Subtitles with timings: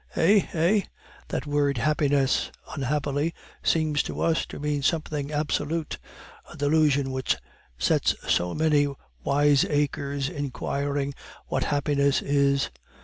[0.15, 0.47] Eh!
[0.53, 0.81] eh!
[1.27, 5.99] that word happiness, unhappily, seems to us to mean something absolute,
[6.51, 7.37] a delusion which
[7.77, 8.87] sets so many
[9.23, 11.13] wiseacres inquiring
[11.49, 12.71] what happiness is.